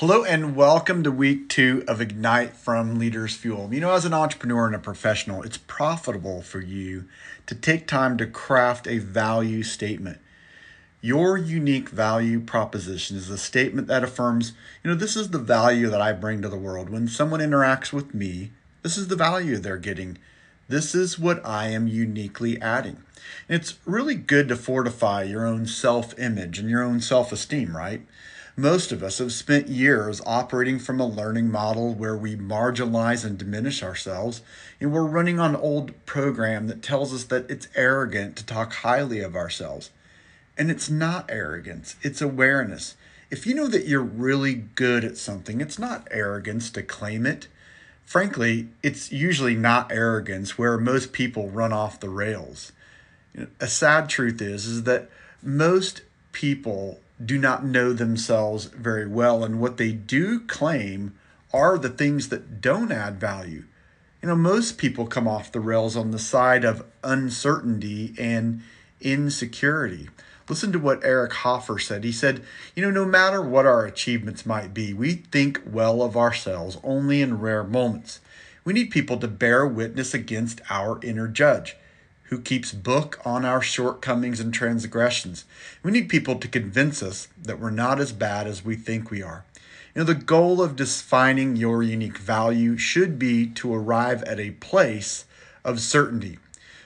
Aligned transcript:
Hello 0.00 0.24
and 0.24 0.54
welcome 0.54 1.02
to 1.04 1.10
week 1.10 1.48
two 1.48 1.82
of 1.88 2.02
Ignite 2.02 2.54
from 2.54 2.98
Leaders 2.98 3.34
Fuel. 3.34 3.72
You 3.72 3.80
know, 3.80 3.94
as 3.94 4.04
an 4.04 4.12
entrepreneur 4.12 4.66
and 4.66 4.74
a 4.74 4.78
professional, 4.78 5.42
it's 5.42 5.56
profitable 5.56 6.42
for 6.42 6.60
you 6.60 7.06
to 7.46 7.54
take 7.54 7.86
time 7.86 8.18
to 8.18 8.26
craft 8.26 8.86
a 8.86 8.98
value 8.98 9.62
statement. 9.62 10.18
Your 11.00 11.38
unique 11.38 11.88
value 11.88 12.40
proposition 12.40 13.16
is 13.16 13.30
a 13.30 13.38
statement 13.38 13.88
that 13.88 14.04
affirms, 14.04 14.52
you 14.84 14.90
know, 14.90 14.96
this 14.98 15.16
is 15.16 15.30
the 15.30 15.38
value 15.38 15.88
that 15.88 16.02
I 16.02 16.12
bring 16.12 16.42
to 16.42 16.50
the 16.50 16.58
world. 16.58 16.90
When 16.90 17.08
someone 17.08 17.40
interacts 17.40 17.90
with 17.90 18.12
me, 18.12 18.50
this 18.82 18.98
is 18.98 19.08
the 19.08 19.16
value 19.16 19.56
they're 19.56 19.78
getting. 19.78 20.18
This 20.68 20.94
is 20.94 21.18
what 21.18 21.40
I 21.42 21.68
am 21.68 21.88
uniquely 21.88 22.60
adding. 22.60 22.98
And 23.48 23.62
it's 23.62 23.78
really 23.86 24.14
good 24.14 24.48
to 24.48 24.56
fortify 24.56 25.22
your 25.22 25.46
own 25.46 25.64
self 25.64 26.18
image 26.18 26.58
and 26.58 26.68
your 26.68 26.82
own 26.82 27.00
self 27.00 27.32
esteem, 27.32 27.74
right? 27.74 28.02
Most 28.58 28.90
of 28.90 29.02
us 29.02 29.18
have 29.18 29.32
spent 29.32 29.68
years 29.68 30.22
operating 30.24 30.78
from 30.78 30.98
a 30.98 31.06
learning 31.06 31.50
model 31.50 31.92
where 31.92 32.16
we 32.16 32.36
marginalize 32.36 33.22
and 33.22 33.36
diminish 33.36 33.82
ourselves, 33.82 34.40
and 34.80 34.90
we're 34.90 35.04
running 35.04 35.38
on 35.38 35.54
old 35.54 35.92
program 36.06 36.66
that 36.68 36.82
tells 36.82 37.12
us 37.12 37.24
that 37.24 37.50
it's 37.50 37.68
arrogant 37.74 38.34
to 38.36 38.46
talk 38.46 38.72
highly 38.72 39.20
of 39.20 39.36
ourselves. 39.36 39.90
And 40.56 40.70
it's 40.70 40.88
not 40.88 41.26
arrogance, 41.28 41.96
it's 42.00 42.22
awareness. 42.22 42.94
If 43.30 43.46
you 43.46 43.54
know 43.54 43.66
that 43.66 43.86
you're 43.86 44.00
really 44.00 44.54
good 44.54 45.04
at 45.04 45.18
something, 45.18 45.60
it's 45.60 45.78
not 45.78 46.08
arrogance 46.10 46.70
to 46.70 46.82
claim 46.82 47.26
it. 47.26 47.48
Frankly, 48.06 48.68
it's 48.82 49.12
usually 49.12 49.54
not 49.54 49.92
arrogance 49.92 50.56
where 50.56 50.78
most 50.78 51.12
people 51.12 51.50
run 51.50 51.74
off 51.74 52.00
the 52.00 52.08
rails. 52.08 52.72
A 53.60 53.66
sad 53.66 54.08
truth 54.08 54.40
is 54.40 54.64
is 54.64 54.84
that 54.84 55.10
most 55.42 56.00
people 56.32 57.00
do 57.24 57.38
not 57.38 57.64
know 57.64 57.92
themselves 57.92 58.66
very 58.66 59.06
well. 59.06 59.44
And 59.44 59.60
what 59.60 59.76
they 59.76 59.92
do 59.92 60.40
claim 60.40 61.14
are 61.52 61.78
the 61.78 61.88
things 61.88 62.28
that 62.28 62.60
don't 62.60 62.92
add 62.92 63.18
value. 63.18 63.64
You 64.22 64.28
know, 64.28 64.36
most 64.36 64.78
people 64.78 65.06
come 65.06 65.28
off 65.28 65.52
the 65.52 65.60
rails 65.60 65.96
on 65.96 66.10
the 66.10 66.18
side 66.18 66.64
of 66.64 66.84
uncertainty 67.02 68.14
and 68.18 68.62
insecurity. 69.00 70.08
Listen 70.48 70.72
to 70.72 70.78
what 70.78 71.04
Eric 71.04 71.32
Hoffer 71.32 71.78
said. 71.78 72.04
He 72.04 72.12
said, 72.12 72.42
You 72.74 72.82
know, 72.82 72.90
no 72.90 73.04
matter 73.04 73.42
what 73.42 73.66
our 73.66 73.84
achievements 73.84 74.46
might 74.46 74.72
be, 74.72 74.92
we 74.92 75.14
think 75.14 75.60
well 75.66 76.02
of 76.02 76.16
ourselves 76.16 76.78
only 76.84 77.20
in 77.20 77.40
rare 77.40 77.64
moments. 77.64 78.20
We 78.64 78.72
need 78.72 78.90
people 78.90 79.16
to 79.18 79.28
bear 79.28 79.66
witness 79.66 80.14
against 80.14 80.60
our 80.70 81.00
inner 81.02 81.28
judge 81.28 81.76
who 82.28 82.40
keeps 82.40 82.72
book 82.72 83.20
on 83.24 83.44
our 83.44 83.62
shortcomings 83.62 84.40
and 84.40 84.52
transgressions. 84.52 85.44
We 85.82 85.92
need 85.92 86.08
people 86.08 86.36
to 86.36 86.48
convince 86.48 87.02
us 87.02 87.28
that 87.40 87.60
we're 87.60 87.70
not 87.70 88.00
as 88.00 88.12
bad 88.12 88.46
as 88.46 88.64
we 88.64 88.76
think 88.76 89.10
we 89.10 89.22
are. 89.22 89.44
You 89.94 90.00
know, 90.00 90.04
the 90.04 90.14
goal 90.14 90.60
of 90.60 90.76
defining 90.76 91.56
your 91.56 91.82
unique 91.82 92.18
value 92.18 92.76
should 92.76 93.18
be 93.18 93.46
to 93.46 93.72
arrive 93.72 94.22
at 94.24 94.40
a 94.40 94.50
place 94.50 95.24
of 95.64 95.80
certainty. 95.80 96.38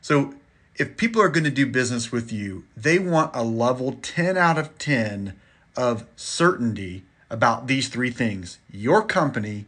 So, 0.00 0.34
if 0.74 0.96
people 0.96 1.22
are 1.22 1.30
going 1.30 1.44
to 1.44 1.50
do 1.50 1.66
business 1.66 2.12
with 2.12 2.30
you, 2.30 2.64
they 2.76 2.98
want 2.98 3.34
a 3.34 3.42
level 3.42 3.92
10 4.02 4.36
out 4.36 4.58
of 4.58 4.76
10 4.76 5.34
of 5.76 6.04
certainty 6.16 7.04
about 7.30 7.66
these 7.66 7.88
three 7.88 8.10
things 8.10 8.58
your 8.70 9.02
company, 9.02 9.66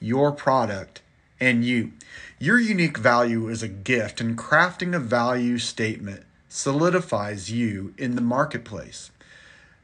your 0.00 0.32
product, 0.32 1.00
and 1.40 1.64
you. 1.64 1.92
Your 2.38 2.58
unique 2.58 2.98
value 2.98 3.48
is 3.48 3.62
a 3.62 3.68
gift, 3.68 4.20
and 4.20 4.36
crafting 4.36 4.94
a 4.94 4.98
value 4.98 5.58
statement 5.58 6.22
solidifies 6.48 7.50
you 7.50 7.94
in 7.96 8.16
the 8.16 8.22
marketplace. 8.22 9.10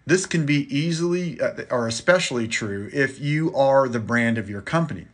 This 0.05 0.27
can 0.27 0.47
be 0.47 0.73
easily 0.75 1.41
uh, 1.41 1.63
or 1.71 1.89
especially 1.89 2.47
true 2.47 2.89
if 2.93 3.21
you 3.21 3.55
are 3.55 3.89
the 3.89 3.99
brand 3.99 4.39
of 4.39 4.49
your 4.49 4.63
company. 4.63 5.07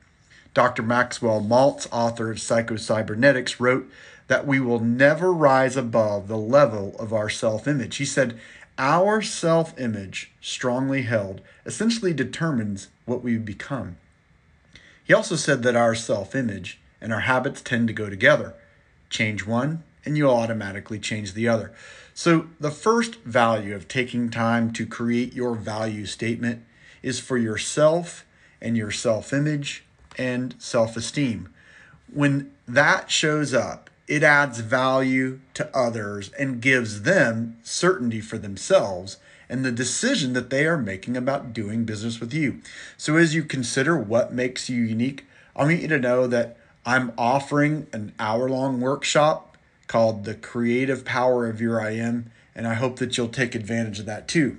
Dr. 0.54 0.82
Maxwell 0.82 1.40
Maltz, 1.40 1.88
author 1.90 2.30
of 2.30 2.36
Psychocybernetics, 2.36 3.58
wrote 3.58 3.90
that 4.28 4.46
we 4.46 4.60
will 4.60 4.80
never 4.80 5.32
rise 5.32 5.76
above 5.76 6.28
the 6.28 6.36
level 6.36 6.94
of 6.98 7.12
our 7.12 7.30
self 7.30 7.66
image. 7.66 7.96
He 7.96 8.04
said, 8.04 8.38
Our 8.78 9.22
self 9.22 9.78
image, 9.80 10.30
strongly 10.40 11.02
held, 11.02 11.40
essentially 11.64 12.12
determines 12.12 12.88
what 13.06 13.22
we 13.22 13.38
become. 13.38 13.96
He 15.04 15.12
also 15.12 15.36
said 15.36 15.62
that 15.62 15.76
our 15.76 15.94
self 15.94 16.34
image 16.34 16.78
and 17.00 17.12
our 17.12 17.20
habits 17.20 17.60
tend 17.62 17.88
to 17.88 17.94
go 17.94 18.08
together. 18.08 18.54
Change 19.10 19.46
one, 19.46 19.82
and 20.04 20.16
you'll 20.16 20.34
automatically 20.34 20.98
change 20.98 21.34
the 21.34 21.48
other. 21.48 21.72
So, 22.14 22.46
the 22.60 22.70
first 22.70 23.16
value 23.22 23.74
of 23.74 23.88
taking 23.88 24.30
time 24.30 24.72
to 24.74 24.86
create 24.86 25.34
your 25.34 25.54
value 25.54 26.06
statement 26.06 26.64
is 27.02 27.18
for 27.18 27.38
yourself 27.38 28.24
and 28.60 28.76
your 28.76 28.90
self 28.90 29.32
image 29.32 29.84
and 30.16 30.54
self 30.58 30.96
esteem. 30.96 31.52
When 32.12 32.52
that 32.68 33.10
shows 33.10 33.54
up, 33.54 33.90
it 34.06 34.22
adds 34.22 34.60
value 34.60 35.40
to 35.54 35.74
others 35.76 36.30
and 36.38 36.60
gives 36.60 37.02
them 37.02 37.56
certainty 37.62 38.20
for 38.20 38.36
themselves 38.36 39.16
and 39.52 39.66
the 39.66 39.70
decision 39.70 40.32
that 40.32 40.48
they 40.48 40.64
are 40.64 40.78
making 40.78 41.14
about 41.14 41.52
doing 41.52 41.84
business 41.84 42.18
with 42.20 42.32
you. 42.32 42.62
So, 42.96 43.16
as 43.16 43.34
you 43.34 43.44
consider 43.44 43.98
what 43.98 44.32
makes 44.32 44.70
you 44.70 44.82
unique, 44.82 45.26
I 45.54 45.64
want 45.64 45.82
you 45.82 45.88
to 45.88 45.98
know 45.98 46.26
that 46.26 46.56
I'm 46.86 47.12
offering 47.18 47.86
an 47.92 48.14
hour 48.18 48.48
long 48.48 48.80
workshop 48.80 49.58
called 49.88 50.24
The 50.24 50.34
Creative 50.34 51.04
Power 51.04 51.50
of 51.50 51.60
Your 51.60 51.82
I 51.82 51.90
Am, 51.90 52.30
and 52.56 52.66
I 52.66 52.72
hope 52.72 52.98
that 52.98 53.18
you'll 53.18 53.28
take 53.28 53.54
advantage 53.54 54.00
of 54.00 54.06
that 54.06 54.26
too. 54.26 54.56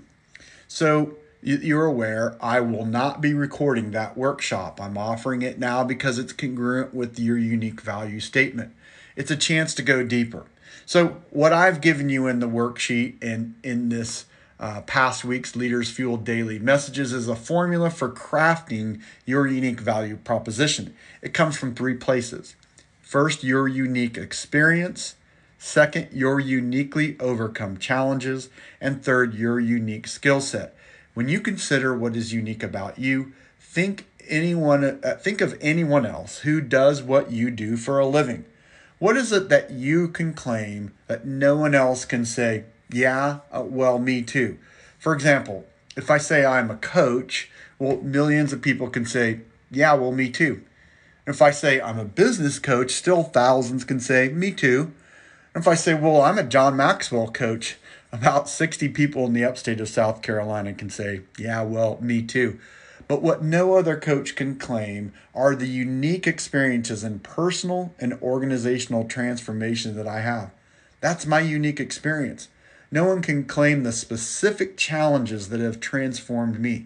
So, 0.68 1.16
you're 1.42 1.86
aware 1.86 2.38
I 2.40 2.60
will 2.60 2.86
not 2.86 3.20
be 3.20 3.34
recording 3.34 3.92
that 3.92 4.16
workshop. 4.16 4.80
I'm 4.80 4.98
offering 4.98 5.42
it 5.42 5.58
now 5.58 5.84
because 5.84 6.20
it's 6.20 6.34
congruent 6.34 6.94
with 6.94 7.18
your 7.18 7.40
unique 7.40 7.82
value 7.82 8.20
statement. 8.20 8.74
It's 9.16 9.32
a 9.32 9.36
chance 9.36 9.74
to 9.74 9.82
go 9.82 10.04
deeper. 10.04 10.46
So, 10.86 11.24
what 11.32 11.52
I've 11.52 11.82
given 11.82 12.10
you 12.10 12.28
in 12.28 12.42
the 12.42 12.48
worksheet 12.48 13.16
and 13.24 13.56
in 13.64 13.90
this 13.90 14.26
uh, 14.60 14.82
past 14.82 15.26
week's 15.26 15.56
Leaders 15.56 15.90
Fuel 15.92 16.18
Daily 16.18 16.60
Messages 16.60 17.14
is 17.14 17.28
a 17.28 17.36
formula 17.36 17.90
for 17.90 18.10
crafting 18.10 19.02
your 19.26 19.48
unique 19.48 19.80
value 19.80 20.18
proposition. 20.18 20.94
It 21.22 21.34
comes 21.34 21.58
from 21.58 21.76
three 21.76 21.96
places. 21.96 22.56
First, 23.02 23.44
your 23.44 23.68
unique 23.68 24.18
experience. 24.18 25.16
Second, 25.58 26.10
your 26.12 26.40
uniquely 26.40 27.18
overcome 27.20 27.78
challenges. 27.78 28.50
And 28.82 29.04
third, 29.04 29.34
your 29.34 29.60
unique 29.60 30.08
skill 30.08 30.42
set. 30.42 30.76
When 31.14 31.30
you 31.30 31.40
consider 31.40 31.96
what 31.96 32.16
is 32.16 32.34
unique 32.34 32.64
about 32.64 32.98
you, 32.98 33.34
think 33.60 34.08
anyone 34.28 34.84
uh, 35.04 35.16
think 35.16 35.42
of 35.42 35.58
anyone 35.62 36.06
else 36.06 36.40
who 36.40 36.62
does 36.62 37.02
what 37.04 37.32
you 37.32 37.52
do 37.52 37.78
for 37.78 38.00
a 38.00 38.08
living. 38.08 38.46
What 39.00 39.18
is 39.18 39.32
it 39.32 39.50
that 39.50 39.72
you 39.72 40.08
can 40.08 40.34
claim 40.34 40.94
that 41.08 41.26
no 41.26 41.58
one 41.58 41.76
else 41.76 42.06
can 42.06 42.26
say, 42.26 42.64
yeah, 42.94 43.40
uh, 43.52 43.64
well, 43.64 44.00
me 44.00 44.22
too. 44.22 44.58
For 45.00 45.14
example, 45.14 45.66
if 45.96 46.10
I 46.10 46.18
say 46.18 46.46
I'm 46.46 46.72
a 46.72 46.78
coach, 46.78 47.50
well, 47.80 47.98
millions 47.98 48.54
of 48.54 48.62
people 48.62 48.90
can 48.90 49.06
say, 49.06 49.42
yeah, 49.72 49.94
well, 49.94 50.12
me 50.12 50.30
too. 50.30 50.64
If 51.26 51.42
I 51.42 51.52
say 51.52 51.80
I'm 51.82 52.00
a 52.00 52.06
business 52.06 52.60
coach, 52.60 52.92
still 52.92 53.24
thousands 53.24 53.84
can 53.86 54.00
say, 54.00 54.30
me 54.30 54.52
too. 54.52 54.94
if 55.56 55.68
I 55.68 55.76
say, 55.76 55.94
well, 55.94 56.22
I'm 56.22 56.38
a 56.38 56.44
John 56.44 56.76
Maxwell 56.76 57.30
coach, 57.30 57.78
about 58.12 58.50
60 58.50 58.90
people 58.90 59.26
in 59.26 59.34
the 59.34 59.44
upstate 59.44 59.80
of 59.80 59.90
South 59.90 60.22
Carolina 60.22 60.74
can 60.74 60.90
say, 60.90 61.22
yeah, 61.38 61.64
well, 61.64 61.98
me 62.02 62.22
too. 62.22 62.60
But 63.08 63.22
what 63.22 63.44
no 63.44 63.76
other 63.76 64.00
coach 64.00 64.36
can 64.36 64.56
claim 64.56 65.14
are 65.36 65.56
the 65.56 65.68
unique 65.68 66.26
experiences 66.26 67.04
in 67.04 67.20
personal 67.20 67.94
and 68.00 68.14
organizational 68.22 69.06
transformation 69.06 69.96
that 69.96 70.08
I 70.08 70.22
have. 70.22 70.52
That's 71.02 71.26
my 71.26 71.42
unique 71.42 71.80
experience. 71.80 72.48
No 72.94 73.06
one 73.06 73.24
can 73.24 73.46
claim 73.46 73.82
the 73.82 73.92
specific 73.92 74.78
challenges 74.78 75.50
that 75.50 75.60
have 75.60 75.80
transformed 75.80 76.60
me. 76.60 76.86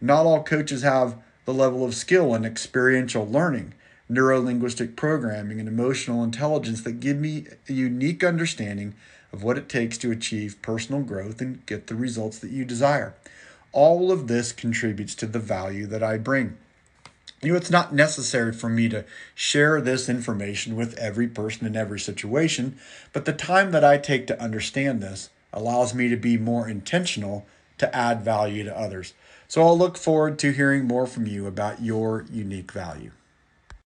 Not 0.00 0.24
all 0.24 0.44
coaches 0.44 0.82
have 0.82 1.16
the 1.46 1.52
level 1.52 1.84
of 1.84 1.96
skill 1.96 2.32
and 2.32 2.46
experiential 2.46 3.26
learning, 3.26 3.74
neuro 4.08 4.38
linguistic 4.38 4.94
programming, 4.94 5.58
and 5.58 5.68
emotional 5.68 6.22
intelligence 6.22 6.82
that 6.82 7.00
give 7.00 7.16
me 7.16 7.48
a 7.68 7.72
unique 7.72 8.22
understanding 8.22 8.94
of 9.32 9.42
what 9.42 9.58
it 9.58 9.68
takes 9.68 9.98
to 9.98 10.12
achieve 10.12 10.62
personal 10.62 11.02
growth 11.02 11.40
and 11.40 11.66
get 11.66 11.88
the 11.88 11.96
results 11.96 12.38
that 12.38 12.52
you 12.52 12.64
desire. 12.64 13.16
All 13.72 14.12
of 14.12 14.28
this 14.28 14.52
contributes 14.52 15.16
to 15.16 15.26
the 15.26 15.40
value 15.40 15.88
that 15.88 16.04
I 16.04 16.18
bring. 16.18 16.56
You 17.42 17.50
know, 17.50 17.58
it's 17.58 17.68
not 17.68 17.92
necessary 17.92 18.52
for 18.52 18.68
me 18.68 18.88
to 18.90 19.04
share 19.34 19.80
this 19.80 20.08
information 20.08 20.76
with 20.76 20.96
every 20.98 21.26
person 21.26 21.66
in 21.66 21.74
every 21.74 21.98
situation, 21.98 22.78
but 23.12 23.24
the 23.24 23.32
time 23.32 23.72
that 23.72 23.82
I 23.82 23.98
take 23.98 24.28
to 24.28 24.40
understand 24.40 25.02
this 25.02 25.30
allows 25.52 25.94
me 25.94 26.08
to 26.08 26.16
be 26.16 26.36
more 26.36 26.68
intentional 26.68 27.46
to 27.78 27.94
add 27.94 28.22
value 28.22 28.64
to 28.64 28.78
others. 28.78 29.14
So 29.46 29.62
I'll 29.62 29.78
look 29.78 29.96
forward 29.96 30.38
to 30.40 30.52
hearing 30.52 30.84
more 30.84 31.06
from 31.06 31.26
you 31.26 31.46
about 31.46 31.82
your 31.82 32.26
unique 32.30 32.72
value. 32.72 33.12